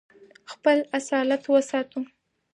[0.51, 1.99] خپل اصالت وساتو.